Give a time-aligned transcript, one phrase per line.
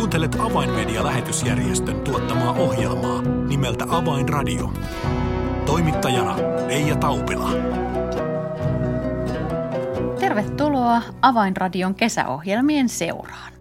[0.00, 4.72] Kuuntelet Avainmedia-lähetysjärjestön tuottamaa ohjelmaa nimeltä Avainradio.
[5.66, 7.50] Toimittajana Leija Taupila.
[10.20, 13.52] Tervetuloa Avainradion kesäohjelmien seuraan.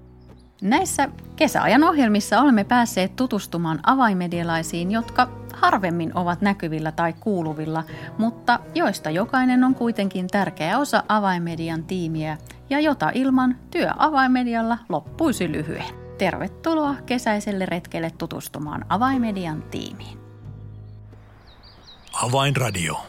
[0.61, 7.83] Näissä kesäajan ohjelmissa olemme päässeet tutustumaan avainmedialaisiin, jotka harvemmin ovat näkyvillä tai kuuluvilla,
[8.17, 12.37] mutta joista jokainen on kuitenkin tärkeä osa avainmedian tiimiä
[12.69, 15.98] ja jota ilman työ avainmedialla loppuisi lyhyen.
[16.19, 20.19] Tervetuloa kesäiselle retkelle tutustumaan avainmedian tiimiin.
[22.23, 23.05] Avainradio.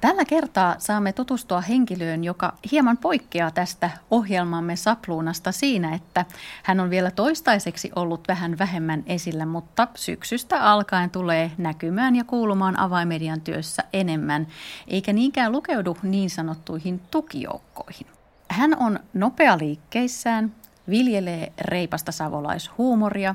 [0.00, 6.24] Tällä kertaa saamme tutustua henkilöön, joka hieman poikkeaa tästä ohjelmamme sapluunasta siinä, että
[6.62, 12.78] hän on vielä toistaiseksi ollut vähän vähemmän esillä, mutta syksystä alkaen tulee näkymään ja kuulumaan
[12.78, 14.46] avaimedian työssä enemmän,
[14.88, 18.06] eikä niinkään lukeudu niin sanottuihin tukijoukkoihin.
[18.48, 20.52] Hän on nopea liikkeissään,
[20.88, 23.34] viljelee reipasta savolaishuumoria,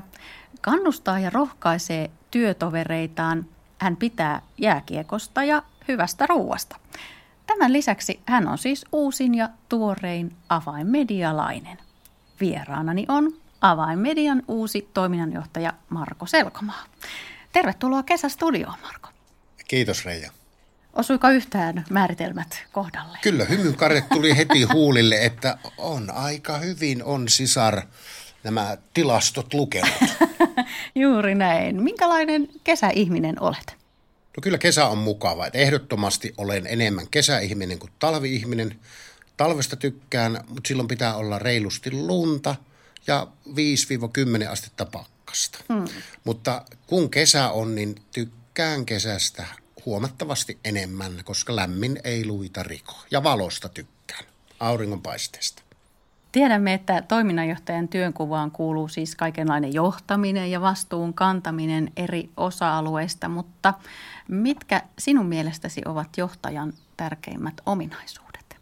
[0.60, 3.46] kannustaa ja rohkaisee työtovereitaan,
[3.78, 6.76] hän pitää jääkiekosta ja hyvästä ruuasta.
[7.46, 11.78] Tämän lisäksi hän on siis uusin ja tuorein avainmedialainen.
[12.40, 16.84] Vieraanani on avainmedian uusi toiminnanjohtaja Marko Selkomaa.
[17.52, 19.08] Tervetuloa kesästudioon, Marko.
[19.68, 20.30] Kiitos Reija.
[20.96, 23.18] Osuiko yhtään määritelmät kohdalle?
[23.22, 27.82] Kyllä, hymykarret tuli heti huulille, että on aika hyvin, on sisar
[28.44, 29.94] nämä tilastot lukenut.
[30.94, 31.82] Juuri näin.
[31.82, 33.76] Minkälainen kesäihminen olet?
[34.36, 35.46] No kyllä kesä on mukava.
[35.46, 38.78] Että ehdottomasti olen enemmän kesäihminen kuin talviihminen.
[39.36, 42.56] Talvesta tykkään, mutta silloin pitää olla reilusti lunta
[43.06, 45.58] ja 5-10 astetta pakkasta.
[45.72, 45.84] Hmm.
[46.24, 49.46] Mutta kun kesä on, niin tykkään kesästä
[49.86, 52.94] huomattavasti enemmän, koska lämmin ei luita riko.
[53.10, 54.24] Ja valosta tykkään,
[54.60, 55.62] auringonpaisteesta.
[56.32, 63.74] Tiedämme, että toiminnanjohtajan työnkuvaan kuuluu siis kaikenlainen johtaminen ja vastuun kantaminen eri osa-alueista, mutta
[64.28, 68.56] mitkä sinun mielestäsi ovat johtajan tärkeimmät ominaisuudet?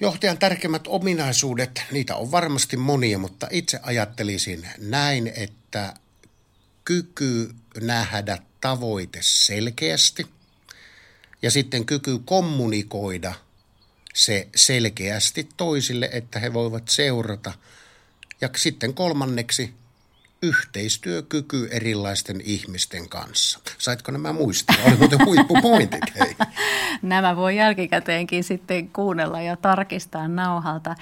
[0.00, 5.94] Johtajan tärkeimmät ominaisuudet, niitä on varmasti monia, mutta itse ajattelisin näin, että
[6.84, 10.26] kyky nähdä tavoite selkeästi
[11.42, 13.34] ja sitten kyky kommunikoida–
[14.14, 17.52] se selkeästi toisille, että he voivat seurata.
[18.40, 19.74] Ja sitten kolmanneksi
[20.42, 23.60] yhteistyökyky erilaisten ihmisten kanssa.
[23.78, 24.76] Saitko nämä muistaa?
[24.86, 26.36] Oli muuten huippupointit, hei.
[27.02, 30.94] Nämä voi jälkikäteenkin sitten kuunnella ja tarkistaa nauhalta.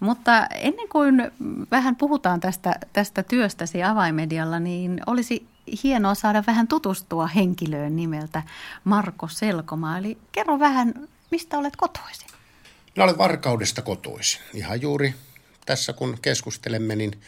[0.00, 1.30] Mutta ennen kuin
[1.70, 5.46] vähän puhutaan tästä, tästä työstäsi avaimedialla, niin olisi
[5.82, 8.42] hienoa saada vähän tutustua henkilöön nimeltä
[8.84, 9.98] Marko Selkoma.
[9.98, 12.26] Eli kerro vähän, mistä olet kotoisin?
[12.96, 14.40] Minä olen Varkaudesta kotoisin.
[14.54, 15.14] Ihan juuri
[15.66, 17.20] tässä kun keskustelemme, niin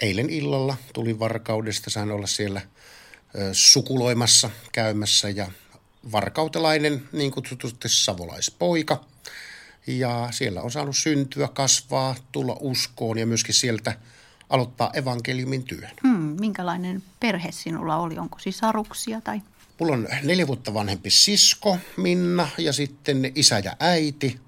[0.00, 1.90] eilen illalla tuli Varkaudesta.
[1.90, 2.60] Sain olla siellä
[3.52, 5.50] sukuloimassa käymässä ja
[6.12, 9.04] varkautelainen niin kutsutusti savolaispoika.
[9.86, 13.94] Ja siellä on saanut syntyä, kasvaa, tulla uskoon ja myöskin sieltä
[14.50, 15.90] aloittaa evankeliumin työn.
[16.02, 18.18] Hmm, minkälainen perhe sinulla oli?
[18.18, 19.42] Onko sisaruksia tai?
[19.80, 24.40] Mulla on neljä vuotta vanhempi sisko Minna ja sitten isä ja äiti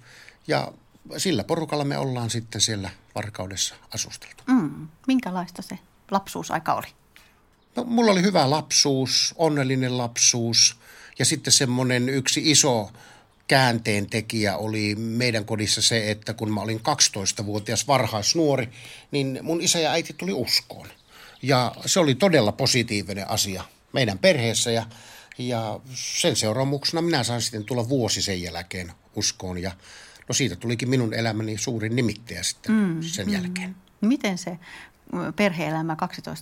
[0.48, 0.72] ja
[1.16, 4.42] sillä porukalla me ollaan sitten siellä Varkaudessa asusteltu.
[4.46, 4.88] Mm.
[5.06, 5.78] Minkälaista se
[6.10, 6.86] lapsuusaika oli?
[7.76, 10.76] No, mulla oli hyvä lapsuus, onnellinen lapsuus
[11.18, 12.90] ja sitten semmoinen yksi iso
[13.50, 18.68] käänteen tekijä oli meidän kodissa se, että kun mä olin 12-vuotias varhaisnuori,
[19.10, 20.88] niin mun isä ja äiti tuli uskoon.
[21.42, 24.86] Ja se oli todella positiivinen asia meidän perheessä ja,
[25.38, 29.72] ja sen seuraamuksena minä sain sitten tulla vuosi sen jälkeen uskoon ja
[30.28, 33.32] No siitä tulikin minun elämäni suurin nimittäjä sitten mm, sen mm.
[33.32, 33.76] jälkeen.
[34.00, 34.58] Miten se
[35.36, 35.96] perhe-elämä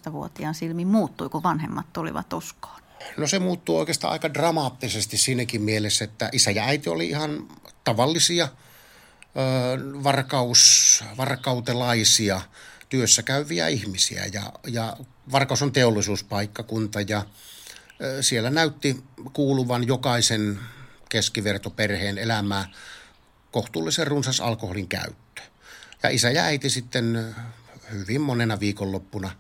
[0.09, 2.81] 12-vuotiaan silmin muuttui, kun vanhemmat tulivat uskoon?
[3.17, 7.49] No se muuttuu oikeastaan aika dramaattisesti siinäkin mielessä, että isä ja äiti oli ihan
[7.85, 8.49] tavallisia
[10.05, 12.41] varkaus, varkautelaisia
[12.89, 14.25] työssä käyviä ihmisiä.
[14.33, 14.97] Ja, ja
[15.33, 17.23] Varkaus on teollisuuspaikkakunta ja
[18.21, 20.59] siellä näytti kuuluvan jokaisen
[21.09, 22.69] keskivertoperheen elämää
[23.51, 25.43] kohtuullisen runsas alkoholin käyttö.
[26.03, 27.35] Ja isä ja äiti sitten
[27.91, 29.31] hyvin monena viikonloppuna,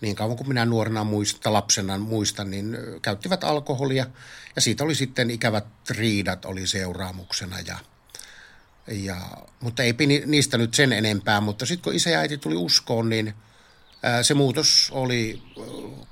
[0.00, 4.06] niin kauan kuin minä nuorena muista, lapsena muistan, niin käyttivät alkoholia.
[4.56, 7.60] Ja siitä oli sitten ikävät riidat oli seuraamuksena.
[7.60, 7.78] Ja,
[8.86, 9.16] ja,
[9.60, 9.94] mutta ei
[10.26, 11.40] niistä nyt sen enempää.
[11.40, 13.34] Mutta sitten kun isä ja äiti tuli uskoon, niin
[14.22, 15.42] se muutos oli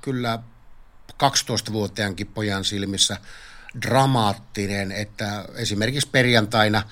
[0.01, 0.39] kyllä
[1.13, 3.17] 12-vuotiaankin pojan silmissä
[3.81, 6.83] dramaattinen, että esimerkiksi perjantaina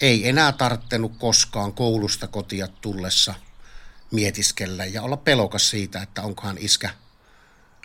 [0.00, 3.34] ei enää tarttenut koskaan koulusta kotia tullessa
[4.10, 6.90] mietiskellä ja olla pelokas siitä, että onkohan iskä,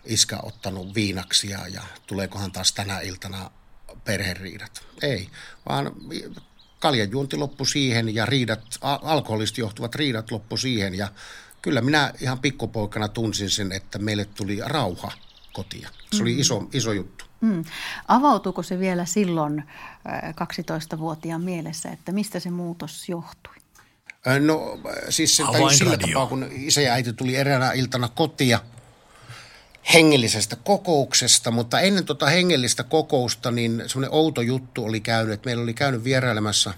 [0.06, 3.52] iskä ottanut viinaksia ja tuleekohan taas tänä iltana
[4.04, 4.84] perheriidat.
[5.02, 5.30] Ei,
[5.70, 5.92] vaan
[6.80, 11.08] kaljanjuonti loppu siihen ja riidat, alkoholista johtuvat riidat loppu siihen ja
[11.62, 15.12] kyllä minä ihan pikkupoikana tunsin sen, että meille tuli rauha
[15.54, 15.90] kotia.
[16.14, 16.40] Se oli mm.
[16.40, 17.26] iso, iso juttu.
[17.42, 17.64] Mm.
[18.08, 19.64] Avautuuko se vielä silloin
[20.96, 23.56] 12-vuotiaan äh, mielessä, että mistä se muutos johtui?
[24.40, 24.80] No
[25.10, 28.60] siis sen sillä tapaa, kun isä ja äiti tuli eräänä iltana kotia
[29.94, 35.64] hengellisestä kokouksesta, mutta ennen tuota hengellistä kokousta niin semmoinen outo juttu oli käynyt, että meillä
[35.64, 36.74] oli käynyt vierailemassa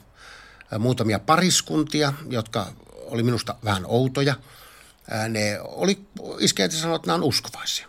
[0.79, 2.67] muutamia pariskuntia, jotka
[3.05, 4.35] oli minusta vähän outoja.
[5.29, 5.99] Ne oli,
[6.39, 7.87] iskeäiti sanoa, että nämä on uskovaisia.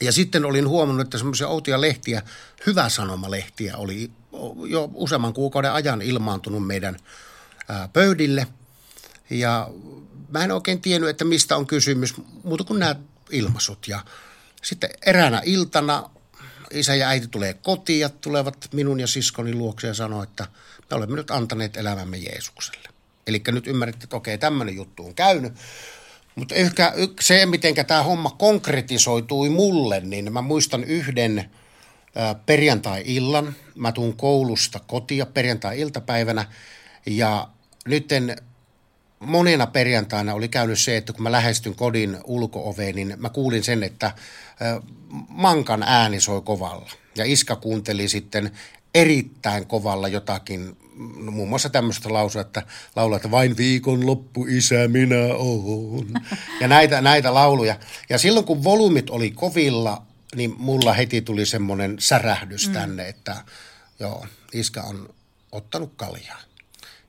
[0.00, 2.22] Ja sitten olin huomannut, että semmoisia outoja lehtiä,
[2.66, 4.10] hyvä sanomalehtiä oli
[4.68, 6.96] jo useamman kuukauden ajan ilmaantunut meidän
[7.92, 8.46] pöydille.
[9.30, 9.70] Ja
[10.28, 12.14] mä en oikein tiennyt, että mistä on kysymys,
[12.44, 12.96] muuta kuin nämä
[13.30, 13.88] ilmaisut.
[13.88, 14.00] Ja
[14.62, 16.10] sitten eräänä iltana
[16.70, 20.46] isä ja äiti tulee kotiin ja tulevat minun ja siskoni luokse ja sanoo, että
[20.90, 22.88] me olemme nyt antaneet elämämme Jeesukselle.
[23.26, 25.52] Eli nyt ymmärrätte, että okei, tämmöinen juttu on käynyt.
[26.34, 31.50] Mutta ehkä se, miten tämä homma konkretisoitui mulle, niin mä muistan yhden
[32.46, 33.54] perjantai-illan.
[33.74, 36.44] Mä tuun koulusta kotia perjantai-iltapäivänä
[37.06, 37.48] ja
[37.88, 38.36] nytten
[39.20, 43.82] monena perjantaina oli käynyt se, että kun mä lähestyn kodin ulkooveen, niin mä kuulin sen,
[43.82, 44.12] että
[45.28, 46.90] mankan ääni soi kovalla.
[47.16, 48.50] Ja iska kuunteli sitten
[48.94, 50.76] erittäin kovalla jotakin
[51.16, 52.62] no, muun muassa tämmöistä lausua, että
[52.96, 53.56] laulaa, että vain
[54.02, 56.06] loppu isä minä oon.
[56.60, 57.76] Ja näitä, näitä lauluja.
[58.08, 60.02] Ja silloin kun volyymit oli kovilla,
[60.34, 62.74] niin mulla heti tuli semmoinen särähdys mm.
[62.74, 63.36] tänne, että
[64.00, 65.14] joo, iskä on
[65.52, 66.40] ottanut kaljaa.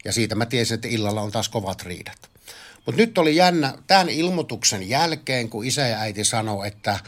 [0.05, 2.29] Ja siitä mä tiesin, että illalla on taas kovat riidat.
[2.85, 6.99] Mutta nyt oli jännä, tämän ilmoituksen jälkeen, kun isä ja äiti sanoi, että,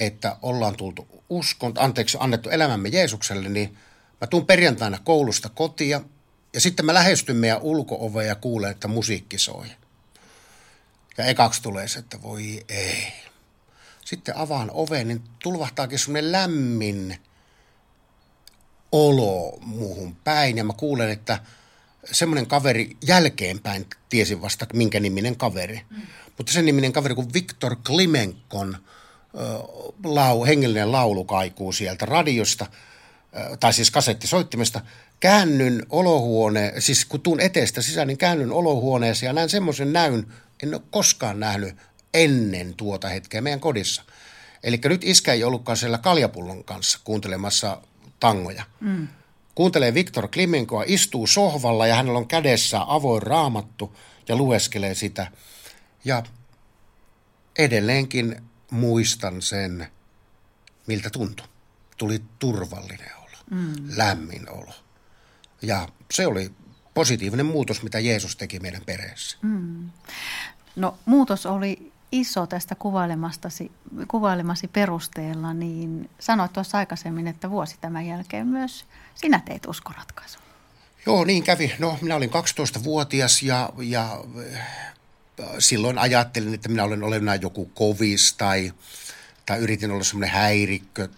[0.00, 3.76] että ollaan tultu uskon, anteeksi, annettu elämämme Jeesukselle, niin–
[4.20, 6.00] Mä tuun perjantaina koulusta kotia
[6.54, 9.66] ja sitten mä lähestyn meidän ulko ja kuulen, että musiikki soi.
[11.18, 13.12] Ja ekaksi tulee se, että voi ei.
[14.04, 17.18] Sitten avaan oven, niin tulvahtaakin semmoinen lämmin
[18.92, 20.58] olo muuhun päin.
[20.58, 21.38] Ja mä kuulen, että
[22.04, 25.80] semmoinen kaveri jälkeenpäin tiesin vasta, minkä niminen kaveri.
[25.90, 26.02] Mm.
[26.38, 28.76] Mutta sen niminen kaveri kuin Viktor Klimenkon
[30.04, 32.66] lau, hengellinen laulu kaikuu sieltä radiosta–
[33.60, 34.80] tai siis kasettisoittimesta,
[35.20, 40.26] käännyn olohuone, siis kun tuun eteestä sisään, niin käännyn olohuoneeseen ja näen semmoisen näyn,
[40.62, 41.76] en ole koskaan nähnyt
[42.14, 44.02] ennen tuota hetkeä meidän kodissa.
[44.62, 47.80] Eli nyt iskä ei ollutkaan siellä kaljapullon kanssa kuuntelemassa
[48.20, 48.64] tangoja.
[48.80, 49.08] Mm.
[49.60, 53.96] Kuuntelee Viktor Klimenkoa, istuu sohvalla ja hänellä on kädessä avoin raamattu
[54.28, 55.32] ja lueskelee sitä.
[56.04, 56.22] Ja
[57.58, 59.86] edelleenkin muistan sen,
[60.86, 61.46] miltä tuntui.
[61.96, 63.10] Tuli turvallinen
[63.50, 63.74] mm.
[63.96, 64.72] lämmin olo.
[65.62, 66.52] Ja se oli
[66.94, 69.38] positiivinen muutos, mitä Jeesus teki meidän perheessä.
[69.42, 69.90] Mm.
[70.76, 73.72] No muutos oli iso tästä kuvailemastasi,
[74.08, 78.84] kuvailemasi perusteella, niin sanoit tuossa aikaisemmin, että vuosi tämän jälkeen myös
[79.14, 80.42] sinä teit uskoratkaisun.
[81.06, 81.72] Joo, niin kävi.
[81.78, 84.24] No, minä olin 12-vuotias ja, ja
[84.54, 88.72] äh, silloin ajattelin, että minä olen olevina joku kovis tai,
[89.46, 91.08] tai yritin olla semmoinen häirikkö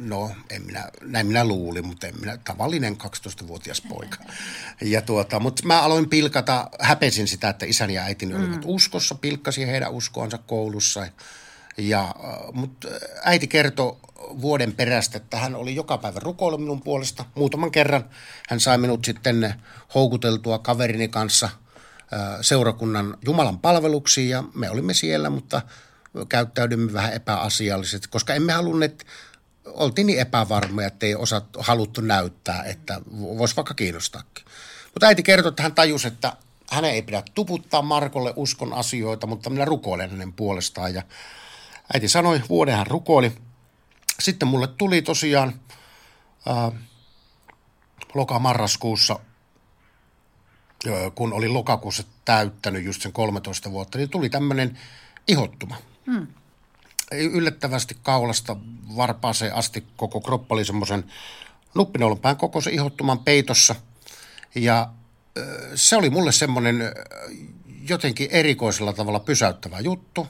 [0.00, 4.16] no en minä, näin minä luulin, mutta en minä, tavallinen 12-vuotias poika.
[4.80, 8.40] Ja tuota, mutta mä aloin pilkata, häpesin sitä, että isäni ja äitini mm.
[8.40, 11.06] olivat uskossa, pilkkasin heidän uskoansa koulussa.
[11.76, 12.88] Ja, äh, mutta
[13.24, 13.96] äiti kertoi
[14.40, 17.24] vuoden perästä, että hän oli joka päivä rukoilla minun puolesta.
[17.34, 18.04] Muutaman kerran
[18.48, 19.54] hän sai minut sitten
[19.94, 25.62] houkuteltua kaverini kanssa äh, seurakunnan Jumalan palveluksiin ja me olimme siellä, mutta
[26.28, 29.06] käyttäydymme vähän epäasiallisesti, koska emme halunneet
[29.66, 34.44] oltiin niin epävarmoja, että ei osat, haluttu näyttää, että voisi vaikka kiinnostaakin.
[34.84, 36.36] Mutta äiti kertoi, että hän tajusi, että
[36.70, 40.94] hänen ei pidä tuputtaa Markolle uskon asioita, mutta minä rukoilen hänen puolestaan.
[40.94, 41.02] Ja
[41.94, 43.32] äiti sanoi, vuoden hän rukoili.
[44.20, 45.60] Sitten mulle tuli tosiaan
[46.48, 46.72] ää,
[48.14, 49.18] loka-marraskuussa,
[51.14, 54.78] kun oli lokakuussa täyttänyt just sen 13 vuotta, niin tuli tämmöinen
[55.28, 55.76] ihottuma.
[56.06, 56.26] Hmm
[57.12, 58.56] yllättävästi kaulasta
[58.96, 61.04] varpaaseen asti koko kroppa oli semmoisen
[61.74, 63.74] nuppinolpään kokoisen ihottuman peitossa.
[64.54, 64.88] Ja
[65.74, 66.82] se oli mulle semmoinen
[67.88, 70.26] jotenkin erikoisella tavalla pysäyttävä juttu.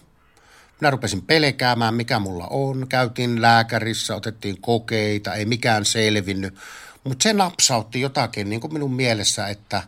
[0.81, 2.87] Minä rupesin pelkäämään, mikä mulla on.
[2.89, 6.55] Käytiin lääkärissä, otettiin kokeita, ei mikään selvinnyt.
[7.05, 9.83] Mutta se napsautti jotakin niin kuin minun mielessä, että,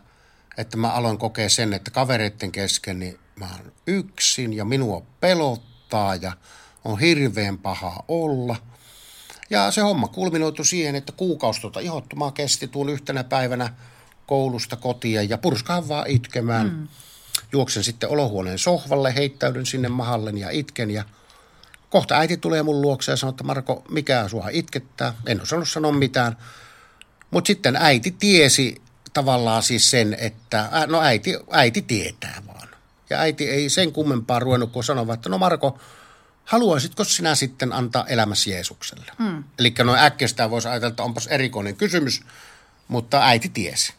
[0.57, 6.15] että mä aloin kokea sen, että kavereiden kesken niin mä oon yksin ja minua pelottaa
[6.15, 6.31] ja
[6.85, 8.55] on hirveän paha olla.
[9.49, 13.73] Ja se homma kulminoitu siihen, että kuukausi tuota ihottumaa kesti tuun yhtenä päivänä
[14.27, 16.67] koulusta kotiin ja purskaan vaan itkemään.
[16.67, 16.87] Mm.
[17.51, 21.03] Juoksen sitten olohuoneen sohvalle, heittäydyn sinne mahallen ja itken ja
[21.89, 25.13] kohta äiti tulee mun luokse ja sanoo, että Marko, mikä sua itkettää?
[25.25, 26.37] En osannut sanoa mitään.
[27.31, 28.81] Mutta sitten äiti tiesi
[29.13, 32.67] tavallaan siis sen, että no äiti, äiti tietää vaan.
[33.09, 35.79] Ja äiti ei sen kummempaa ruvennut kuin sanoa, että no Marko,
[36.45, 39.11] haluaisitko sinä sitten antaa elämäsi Jeesukselle?
[39.19, 39.43] Mm.
[39.59, 42.21] Eli noin äkkestä voisi ajatella, että onpas erikoinen kysymys,
[42.87, 43.93] mutta äiti tiesi.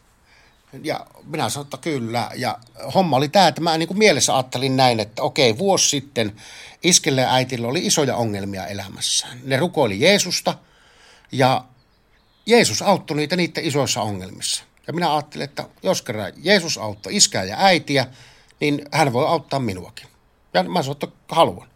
[0.83, 2.29] Ja minä sanoin, että kyllä.
[2.35, 2.57] Ja
[2.93, 6.35] homma oli tämä, että mä niin kuin mielessä ajattelin näin, että okei, vuosi sitten
[6.83, 9.39] iskelle ja äitille oli isoja ongelmia elämässään.
[9.43, 10.57] Ne rukoili Jeesusta
[11.31, 11.65] ja
[12.45, 14.63] Jeesus auttoi niitä niiden isoissa ongelmissa.
[14.87, 18.07] Ja minä ajattelin, että jos kerran Jeesus auttoi iskää ja äitiä,
[18.59, 20.07] niin hän voi auttaa minuakin.
[20.53, 21.67] Ja mä sanoin, että haluan.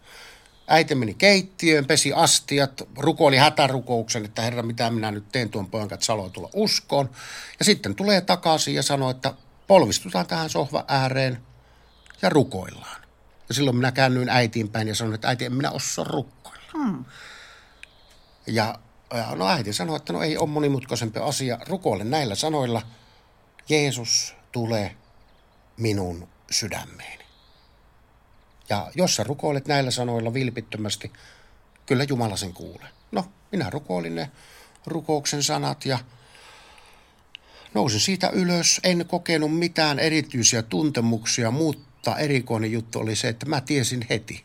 [0.72, 5.88] Äiti meni keittiöön, pesi astiat, rukoili hätärukouksen, että herra, mitä minä nyt teen tuon pojan
[5.88, 7.10] kanssa, Salo tulla uskoon.
[7.58, 9.34] Ja sitten tulee takaisin ja sanoo, että
[9.66, 11.42] polvistutaan tähän sohva ääreen
[12.22, 13.02] ja rukoillaan.
[13.48, 16.62] Ja silloin minä käännyin äitiin päin ja sanoin, että äiti, en minä osaa rukoilla.
[16.72, 17.04] Hmm.
[18.46, 18.78] Ja,
[19.14, 21.58] ja no äiti sanoi, että no ei ole monimutkaisempi asia.
[21.68, 22.82] Rukoile näillä sanoilla.
[23.68, 24.96] Jeesus tulee
[25.76, 27.21] minun sydämeeni.
[28.72, 31.12] Ja jos sä rukoilet näillä sanoilla vilpittömästi,
[31.86, 32.88] kyllä Jumala sen kuulee.
[33.10, 34.30] No, minä rukoilin ne
[34.86, 35.98] rukouksen sanat ja
[37.74, 38.80] nousin siitä ylös.
[38.84, 44.42] En kokenut mitään erityisiä tuntemuksia, mutta erikoinen juttu oli se, että mä tiesin heti,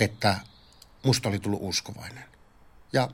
[0.00, 0.36] että
[1.02, 2.24] musta oli tullut uskovainen.
[2.92, 3.10] Ja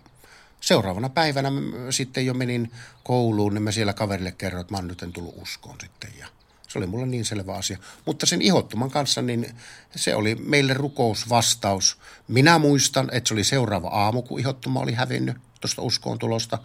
[0.60, 1.48] seuraavana päivänä
[1.90, 2.72] sitten jo menin
[3.04, 6.10] kouluun, niin mä siellä kaverille kerroin, että mä oon nyt tullut uskoon sitten.
[6.18, 6.26] Ja
[6.72, 7.78] se oli mulle niin selvä asia.
[8.06, 9.56] Mutta sen ihottuman kanssa, niin
[9.96, 11.98] se oli meille rukousvastaus.
[12.28, 16.58] Minä muistan, että se oli seuraava aamu, kun ihottuma oli hävinnyt tuosta uskoon tulosta.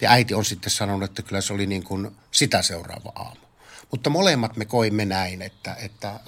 [0.00, 3.40] Ja äiti on sitten sanonut, että kyllä se oli niin kuin sitä seuraava aamu.
[3.90, 6.20] Mutta molemmat me koimme näin, että, että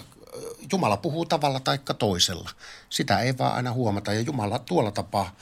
[0.73, 2.51] Jumala puhuu tavalla taikka toisella.
[2.91, 5.33] Sitä ei vaan aina huomata ja Jumala tuolla tapaa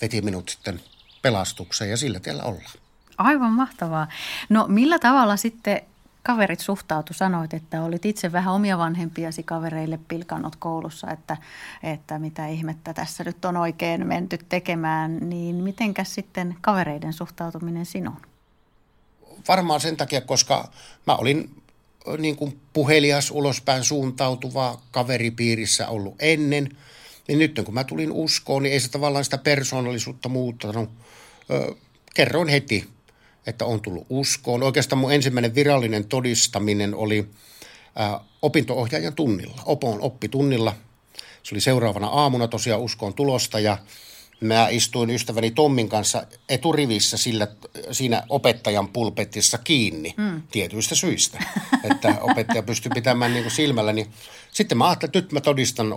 [0.00, 0.80] veti minut sitten
[1.22, 2.72] pelastukseen ja sillä tiellä ollaan.
[3.18, 4.08] Aivan mahtavaa.
[4.48, 5.80] No millä tavalla sitten
[6.24, 7.12] kaverit suhtautu?
[7.12, 11.36] Sanoit, että olit itse vähän omia vanhempiasi kavereille pilkannut koulussa, että,
[11.82, 15.18] että mitä ihmettä tässä nyt on oikein menty tekemään.
[15.30, 18.20] Niin mitenkäs sitten kavereiden suhtautuminen sinuun?
[19.48, 20.68] Varmaan sen takia, koska
[21.06, 21.62] mä olin
[22.18, 26.76] niin kuin puhelias, ulospäin suuntautuva kaveripiirissä ollut ennen.
[27.28, 30.90] Niin nyt kun mä tulin uskoon, niin ei se tavallaan sitä persoonallisuutta muuttanut.
[31.50, 31.74] Ö,
[32.14, 32.88] kerroin heti
[33.46, 34.62] että on tullut uskoon.
[34.62, 37.26] Oikeastaan mun ensimmäinen virallinen todistaminen oli
[37.96, 40.74] ää, opinto-ohjaajan tunnilla, opon oppitunnilla.
[41.42, 43.78] Se oli seuraavana aamuna tosiaan uskoon tulosta ja
[44.40, 47.48] mä istuin ystäväni Tommin kanssa eturivissä sillä,
[47.90, 50.42] siinä opettajan pulpetissa kiinni mm.
[50.50, 51.44] tietyistä syistä,
[51.84, 53.92] että opettaja pystyi pitämään niin kuin silmällä.
[53.92, 54.06] Niin
[54.50, 55.94] sitten mä ajattelin, että nyt mä todistan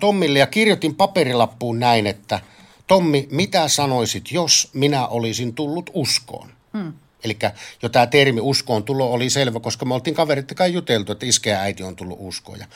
[0.00, 2.40] Tommille ja kirjoitin paperilappuun näin, että
[2.86, 6.48] Tommi, mitä sanoisit, jos minä olisin tullut uskoon?
[6.72, 6.92] Hmm.
[7.24, 7.38] Eli
[7.82, 11.60] jo tämä termi uskoon tulo oli selvä, koska me oltiin kaverit kai juteltu, että iskeä
[11.60, 12.58] äiti on tullut uskoon.
[12.58, 12.66] Ja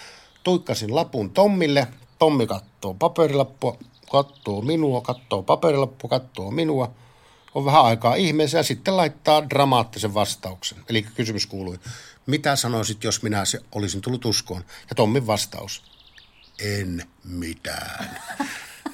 [0.43, 1.87] tuikkasin lapun Tommille,
[2.19, 3.79] Tommi katsoo paperilappua,
[4.11, 6.95] katsoo minua, katsoo paperilappua, katsoo minua.
[7.55, 10.79] On vähän aikaa ihmeessä ja sitten laittaa dramaattisen vastauksen.
[10.88, 11.79] Eli kysymys kuului,
[12.26, 14.65] mitä sanoisit, jos minä olisin tullut uskoon?
[14.88, 15.83] Ja Tommin vastaus,
[16.59, 18.19] en mitään.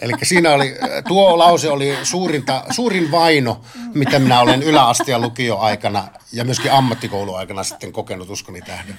[0.03, 0.75] Eli siinä oli,
[1.09, 3.61] tuo lause oli suurinta, suurin vaino,
[3.95, 4.63] mitä minä olen
[5.11, 8.99] ja lukioaikana ja myöskin ammattikouluaikana sitten kokenut uskoni tähden.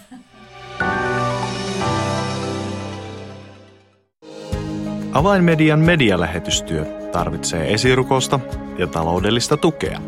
[5.12, 8.40] Avainmedian medialähetystyö tarvitsee esirukosta
[8.78, 10.02] ja taloudellista tukea.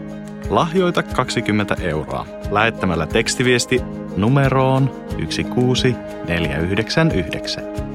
[0.50, 3.82] Lahjoita 20 euroa lähettämällä tekstiviesti
[4.18, 7.95] numeroon 16499.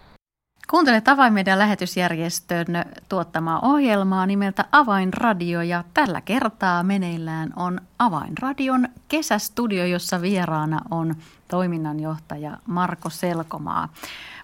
[0.71, 2.65] Kuuntelet Avainmedian lähetysjärjestön
[3.09, 11.15] tuottamaa ohjelmaa nimeltä Avainradio ja tällä kertaa meneillään on Avainradion kesästudio, jossa vieraana on
[11.47, 13.89] toiminnanjohtaja Marko Selkomaa.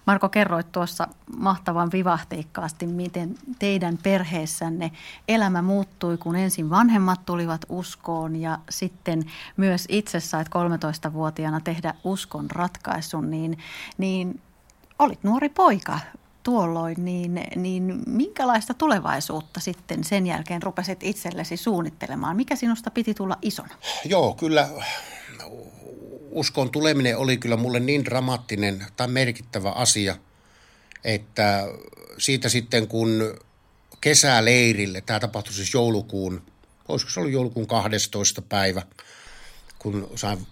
[0.06, 4.92] Marko, kerroit tuossa mahtavan vivahteikkaasti, miten teidän perheessänne
[5.28, 9.22] elämä muuttui, kun ensin vanhemmat tulivat uskoon ja sitten
[9.56, 13.58] myös itse sait 13-vuotiaana tehdä uskon ratkaisun, niin,
[13.98, 14.40] niin
[14.98, 15.98] olit nuori poika
[16.48, 22.36] tuolloin, niin, niin minkälaista tulevaisuutta sitten sen jälkeen rupesit itsellesi suunnittelemaan?
[22.36, 23.74] Mikä sinusta piti tulla isona?
[24.04, 24.68] Joo, kyllä
[26.30, 30.16] uskon tuleminen oli kyllä mulle niin dramaattinen tai merkittävä asia,
[31.04, 31.68] että
[32.18, 33.38] siitä sitten kun
[34.00, 36.42] kesäleirille, tämä tapahtui siis joulukuun,
[36.88, 38.42] olisiko se ollut joulukuun 12.
[38.42, 38.82] päivä,
[39.78, 40.46] kun sain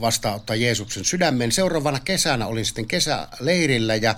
[0.00, 1.52] vastaanottaa Jeesuksen sydämen.
[1.52, 4.14] Seuraavana kesänä olin sitten kesäleirillä ja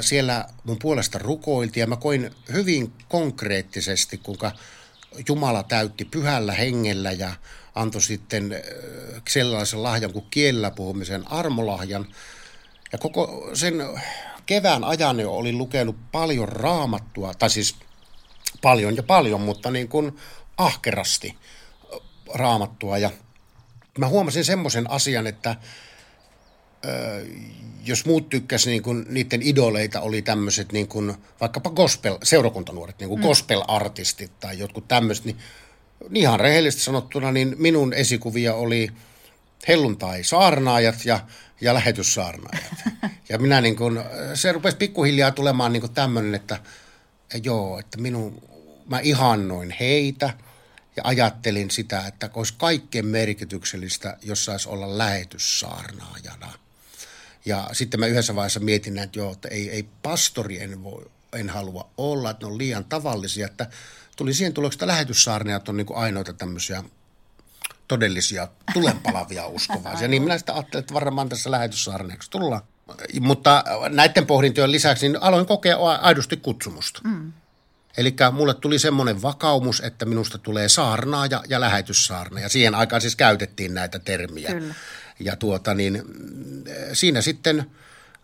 [0.00, 4.52] siellä mun puolesta rukoiltiin ja mä koin hyvin konkreettisesti, kuinka
[5.28, 7.34] Jumala täytti pyhällä hengellä ja
[7.74, 8.62] antoi sitten
[9.28, 12.06] sellaisen lahjan kuin kielellä puhumisen armolahjan.
[12.92, 13.74] Ja koko sen
[14.46, 17.76] kevään ajan jo olin lukenut paljon raamattua, tai siis
[18.62, 20.18] paljon ja paljon, mutta niin kuin
[20.56, 21.38] ahkerasti
[22.34, 22.98] raamattua.
[22.98, 23.10] Ja
[23.98, 25.56] mä huomasin semmoisen asian, että
[27.86, 33.08] jos muut tykkäsivät, niin kuin, niiden idoleita oli tämmöiset niin kuin, vaikkapa gospel, seurakuntanuoret, niin
[33.08, 33.26] kuin mm.
[33.26, 35.36] gospel-artistit tai jotkut tämmöiset, niin
[36.14, 38.90] ihan rehellisesti sanottuna, niin minun esikuvia oli
[39.68, 41.20] helluntai-saarnaajat ja,
[41.60, 42.74] ja lähetyssaarnaajat.
[43.28, 44.00] Ja minä niin kuin,
[44.34, 46.58] se rupesi pikkuhiljaa tulemaan niin kuin tämmöinen, että
[47.44, 48.42] joo, että minun,
[48.88, 50.30] mä ihannoin heitä
[50.96, 56.52] ja ajattelin sitä, että olisi kaikkein merkityksellistä, jos saisi olla lähetyssaarnaajana–
[57.44, 61.50] ja sitten mä yhdessä vaiheessa mietin, että joo, että ei, ei pastori en, voi, en
[61.50, 63.66] halua olla, että ne on liian tavallisia, että
[64.16, 66.82] tuli siihen tulokseen, että lähetyssaarneet on niin kuin ainoita tämmöisiä
[67.88, 70.08] todellisia tulenpalavia uskovaisia.
[70.08, 72.62] Niin minä sitä ajattelin, että varmaan tässä lähetyssaarneeksi tullaan.
[73.20, 77.00] Mutta näiden pohdintojen lisäksi niin aloin kokea aidosti kutsumusta.
[77.04, 77.32] Mm.
[77.96, 82.48] Eli mulle tuli semmoinen vakaumus, että minusta tulee saarnaaja ja lähetyssaarnaaja.
[82.48, 84.50] Siihen aikaan siis käytettiin näitä termiä.
[84.52, 84.74] Kyllä.
[85.20, 86.02] Ja tuota niin,
[86.92, 87.58] siinä sitten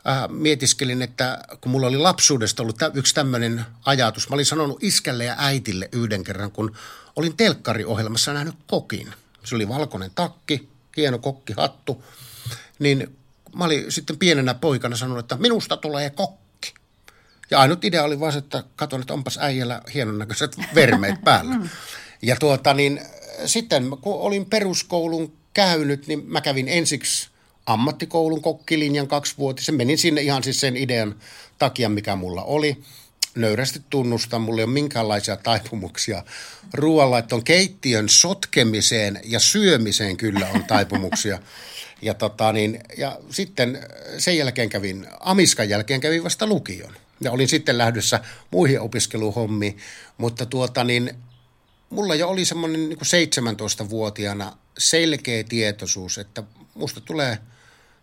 [0.08, 4.28] äh, mietiskelin, että kun mulla oli lapsuudesta ollut yksi tämmöinen ajatus.
[4.28, 6.76] Mä olin sanonut iskälle ja äitille yhden kerran, kun
[7.16, 9.14] olin telkkariohjelmassa nähnyt kokin.
[9.44, 12.04] Se oli valkoinen takki, hieno kokkihattu.
[12.78, 13.16] Niin
[13.56, 16.74] mä olin sitten pienenä poikana sanonut, että minusta tulee kokki.
[17.50, 21.56] Ja ainut idea oli vaan, että katson, että onpas äijällä hienon näköiset vermeet päällä.
[22.22, 23.00] Ja tuota niin,
[23.46, 27.28] sitten kun olin peruskoulun käynyt, niin mä kävin ensiksi
[27.66, 29.74] ammattikoulun kokkilinjan kaksivuotisen.
[29.74, 31.14] Menin sinne ihan siis sen idean
[31.58, 32.76] takia, mikä mulla oli.
[33.34, 36.24] Nöyrästi tunnustan, mulla ei ole minkäänlaisia taipumuksia
[36.74, 37.44] ruoanlaittoon.
[37.44, 41.38] Keittiön sotkemiseen ja syömiseen kyllä on taipumuksia.
[42.02, 43.78] Ja, tota, niin, ja sitten
[44.18, 46.92] sen jälkeen kävin, Amiskan jälkeen kävin vasta lukion.
[47.20, 49.76] Ja olin sitten lähdössä muihin opiskeluhommiin,
[50.18, 51.14] mutta tuota niin,
[51.90, 56.42] mulla jo oli semmoinen niin 17-vuotiaana selkeä tietoisuus, että
[56.74, 57.38] musta tulee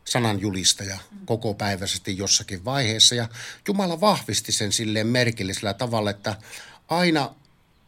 [0.05, 3.15] sananjulistaja koko päiväisesti jossakin vaiheessa.
[3.15, 3.27] Ja
[3.67, 6.35] Jumala vahvisti sen silleen merkillisellä tavalla, että
[6.87, 7.35] aina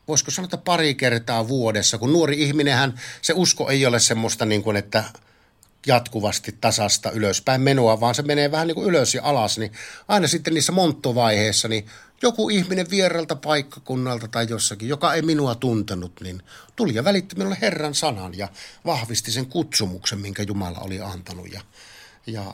[0.08, 4.64] voisiko sanoa, että pari kertaa vuodessa, kun nuori ihminenhän, se usko ei ole semmoista niin
[4.64, 5.04] kuin, että–
[5.88, 9.72] jatkuvasti tasasta ylöspäin menoa, vaan se menee vähän niin kuin ylös ja alas, niin
[10.08, 11.86] aina sitten niissä monttovaiheissa, niin
[12.22, 16.44] joku ihminen vieralta paikkakunnalta tai jossakin, joka ei minua tuntenut, niin
[16.76, 18.48] tuli ja välitti minulle Herran sanan ja
[18.86, 21.52] vahvisti sen kutsumuksen, minkä Jumala oli antanut.
[21.52, 21.62] Ja,
[22.28, 22.54] ja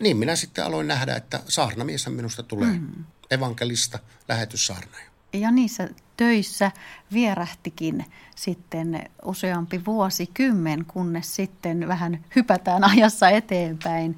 [0.00, 3.04] niin minä sitten aloin nähdä, että saarnamies minusta tulee mm.
[3.30, 5.10] evankelista lähetyssaarnaaja.
[5.32, 6.72] Ja niissä töissä
[7.12, 8.04] vierähtikin
[8.34, 14.16] sitten useampi vuosikymmen, kunnes sitten vähän hypätään ajassa eteenpäin.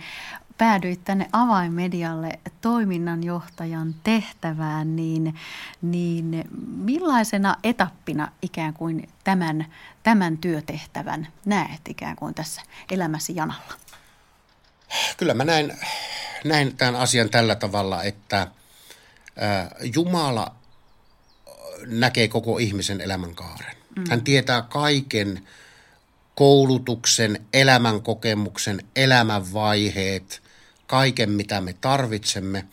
[0.59, 5.39] Päädyit tänne avainmedialle toiminnanjohtajan tehtävään, niin,
[5.83, 6.45] niin
[6.77, 9.67] millaisena etappina ikään kuin tämän,
[10.03, 13.75] tämän työtehtävän näet ikään kuin tässä elämäsi janalla?
[15.17, 15.73] Kyllä mä näin,
[16.45, 18.47] näin tämän asian tällä tavalla, että
[19.95, 20.55] Jumala
[21.87, 23.77] näkee koko ihmisen elämänkaaren.
[23.97, 24.05] Mm.
[24.11, 25.49] Hän tietää kaiken
[26.35, 30.42] koulutuksen, elämänkokemuksen, elämänvaiheet,
[30.87, 32.65] kaiken mitä me tarvitsemme.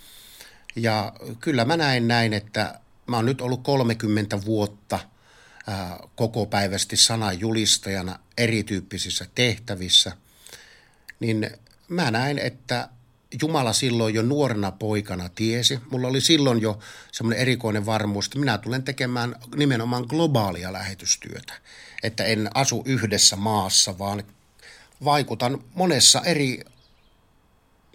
[0.76, 5.00] Ja kyllä mä näin näin, että mä oon nyt ollut 30 vuotta
[6.16, 10.18] koko päivästi sanajulistajana erityyppisissä tehtävissä,
[11.20, 11.50] niin
[11.88, 12.90] mä näin, että
[13.42, 15.80] Jumala silloin jo nuorena poikana tiesi.
[15.92, 16.80] Mulla oli silloin jo
[17.12, 21.54] semmoinen erikoinen varmuus, että minä tulen tekemään nimenomaan globaalia lähetystyötä.
[22.04, 24.24] Että en asu yhdessä maassa, vaan
[25.04, 26.64] vaikutan monessa eri,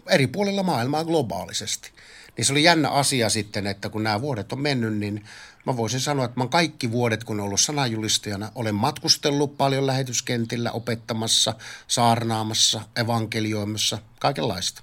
[0.09, 1.91] eri puolilla maailmaa globaalisesti.
[2.37, 5.25] Niin se oli jännä asia sitten, että kun nämä vuodet on mennyt, niin
[5.65, 10.71] mä voisin sanoa, että mä kaikki vuodet, kun olen ollut sanajulistajana, olen matkustellut paljon lähetyskentillä,
[10.71, 11.55] opettamassa,
[11.87, 14.81] saarnaamassa, evankelioimassa, kaikenlaista.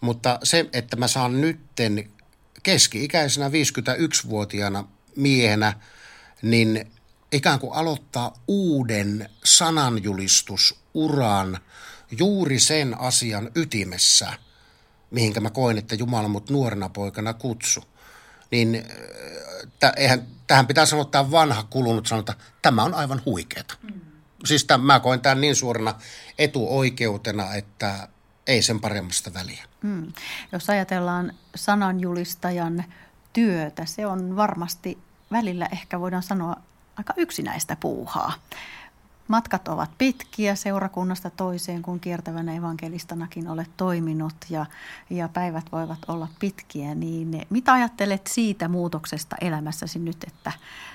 [0.00, 2.10] Mutta se, että mä saan nytten
[2.62, 4.84] keski-ikäisenä 51-vuotiaana
[5.16, 5.74] miehenä,
[6.42, 6.92] niin
[7.32, 11.58] ikään kuin aloittaa uuden sananjulistusuran
[12.10, 14.32] juuri sen asian ytimessä,
[15.10, 17.84] mihinkä mä koen, että Jumala mut nuorena poikana kutsu.
[18.50, 18.84] Niin
[19.80, 23.74] t- eihän, tähän pitää sanoa tämä vanha kulunut sanota, tämä on aivan huikeeta.
[23.82, 24.00] Mm.
[24.44, 25.94] Siis tämän, mä koen tämän niin suorana
[26.38, 28.08] etuoikeutena, että
[28.46, 29.64] ei sen paremmasta väliä.
[29.82, 30.12] Mm.
[30.52, 32.84] Jos ajatellaan sananjulistajan
[33.32, 34.98] työtä, se on varmasti
[35.30, 36.56] välillä ehkä voidaan sanoa
[36.96, 38.32] aika yksinäistä puuhaa.
[39.28, 44.66] Matkat ovat pitkiä seurakunnasta toiseen, kun kiertävänä evankelistanakin olet toiminut ja,
[45.10, 46.94] ja päivät voivat olla pitkiä.
[46.94, 50.52] Niin mitä ajattelet siitä muutoksesta elämässäsi nyt, että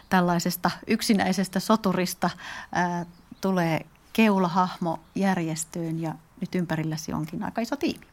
[0.10, 2.30] tällaisesta yksinäisestä soturista
[2.72, 3.06] ää,
[3.42, 8.06] tulee keulahahmo järjestöön ja nyt ympärilläsi onkin aika iso tiimi?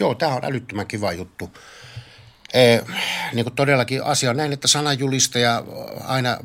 [0.00, 1.50] Joo, tämä on älyttömän kiva juttu.
[2.54, 2.82] Eh,
[3.32, 5.64] niin kuin todellakin asia on näin, että sananjulistaja
[6.04, 6.38] aina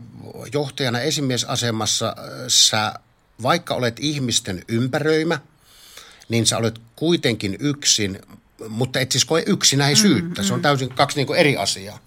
[0.53, 2.15] johtajana esimiesasemassa
[2.47, 2.93] sä
[3.43, 5.39] vaikka olet ihmisten ympäröimä,
[6.29, 8.19] niin sä olet kuitenkin yksin,
[8.69, 10.41] mutta et siis koe yksinäisyyttä.
[10.41, 10.63] Mm, Se on mm.
[10.63, 11.99] täysin kaksi niin eri asiaa.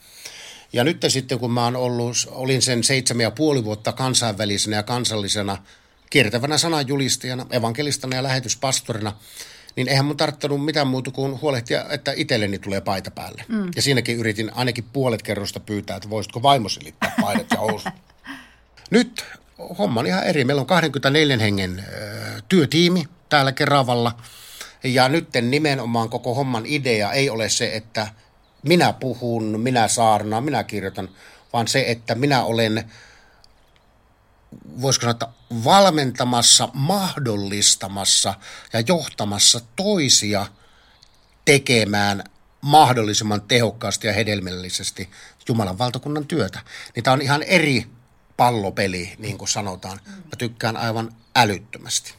[0.73, 4.83] Ja nyt sitten, kun mä oon ollut, olin sen seitsemän ja puoli vuotta kansainvälisenä ja
[4.83, 5.59] kansallisena
[6.11, 9.13] kiertävänä sananjulistajana, evankelistana ja lähetyspastorina,
[9.77, 13.45] niin eihän mun tarttunut mitään muuta kuin huolehtia, että itselleni tulee paita päälle.
[13.49, 13.71] Mm.
[13.77, 17.93] Ja siinäkin yritin ainakin puolet kerrosta pyytää, että voisitko vaimosi liittää paidat ja housut.
[18.91, 19.25] Nyt
[19.79, 20.45] homma on ihan eri.
[20.45, 21.85] Meillä on 24 hengen
[22.49, 24.17] työtiimi täällä Keravalla.
[24.85, 28.07] Ja nyt nimenomaan koko homman idea ei ole se, että
[28.63, 31.09] minä puhun, minä saarnaan, minä kirjoitan,
[31.53, 32.91] vaan se, että minä olen,
[34.81, 38.35] voisiko sanoa, valmentamassa, mahdollistamassa
[38.73, 40.47] ja johtamassa toisia
[41.45, 42.25] tekemään
[42.61, 45.11] mahdollisimman tehokkaasti ja hedelmällisesti
[45.49, 46.61] Jumalan valtakunnan työtä.
[46.95, 47.87] Niin tämä on ihan eri
[48.37, 50.01] pallopeli, niin kuin sanotaan.
[50.07, 52.15] Mä tykkään aivan älyttömästi.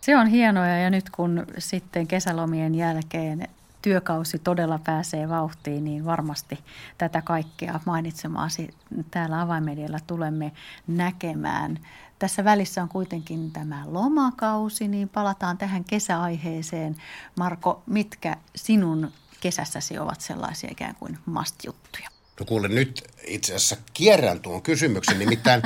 [0.00, 3.48] Se on hienoa ja nyt kun sitten kesälomien jälkeen
[3.82, 6.58] työkausi todella pääsee vauhtiin, niin varmasti
[6.98, 8.68] tätä kaikkea mainitsemaasi
[9.10, 10.52] täällä avaimedialla tulemme
[10.86, 11.78] näkemään.
[12.18, 16.96] Tässä välissä on kuitenkin tämä lomakausi, niin palataan tähän kesäaiheeseen.
[17.36, 22.15] Marko, mitkä sinun kesässäsi ovat sellaisia ikään kuin must-juttuja?
[22.40, 25.62] No kuule, nyt itse asiassa kierrän tuon kysymyksen, nimittäin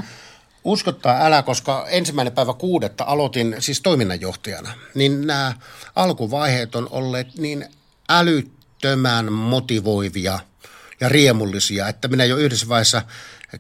[0.65, 5.55] uskottaa älä, koska ensimmäinen päivä kuudetta aloitin siis toiminnanjohtajana, niin nämä
[5.97, 7.67] alkuvaiheet on olleet niin
[8.09, 10.39] älyttömän motivoivia
[11.01, 13.03] ja riemullisia, että minä jo yhdessä vaiheessa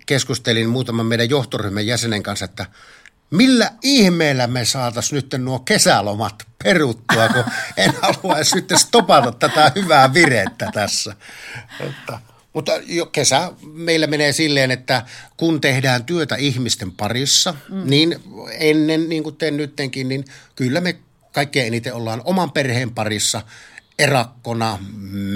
[0.07, 2.67] keskustelin muutaman meidän johtoryhmän jäsenen kanssa, että
[3.31, 7.45] millä ihmeellä me saataisiin nyt nuo kesälomat peruttua, kun
[7.77, 11.17] en halua edes nyt stopata tätä hyvää virettä tässä.
[11.81, 12.19] Että
[12.53, 15.03] mutta jo kesä meillä menee silleen, että
[15.37, 17.83] kun tehdään työtä ihmisten parissa, mm.
[17.91, 18.21] niin
[18.59, 20.97] ennen, niin kuin teen nyttenkin, niin kyllä me
[21.33, 23.43] kaikkein eniten ollaan oman perheen parissa
[23.99, 24.79] erakkona,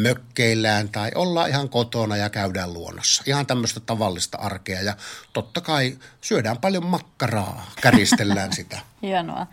[0.03, 3.22] mökkeillään tai ollaan ihan kotona ja käydään luonnossa.
[3.27, 4.96] Ihan tämmöistä tavallista arkea ja
[5.33, 8.79] totta kai syödään paljon makkaraa, käristellään sitä.
[9.03, 9.46] Hienoa.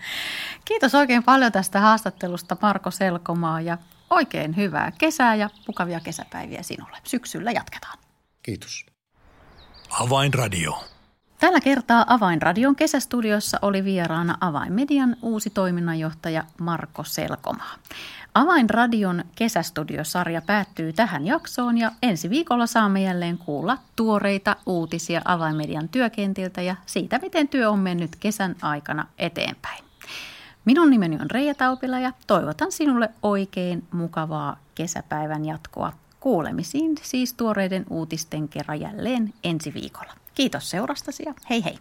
[0.66, 3.78] Kiitos oikein paljon tästä haastattelusta Marko Selkomaa ja
[4.12, 6.98] Oikein hyvää kesää ja mukavia kesäpäiviä sinulle.
[7.04, 7.98] Syksyllä jatketaan.
[8.44, 8.86] Kiitos.
[10.00, 10.84] Avainradio.
[11.40, 17.76] Tällä kertaa Avainradion kesästudiossa oli vieraana Avainmedian uusi toiminnanjohtaja Marko Selkomaa.
[18.34, 26.62] Avainradion kesästudiosarja päättyy tähän jaksoon ja ensi viikolla saamme jälleen kuulla tuoreita uutisia Avainmedian työkentiltä
[26.62, 29.91] ja siitä, miten työ on mennyt kesän aikana eteenpäin.
[30.66, 35.94] Minun nimeni on Reija Taupila ja toivotan sinulle oikein mukavaa kesäpäivän jatkoa.
[36.20, 40.14] Kuulemisiin siis tuoreiden uutisten kerran jälleen ensi viikolla.
[40.36, 41.78] Kiitos seurastasi ja hei hei!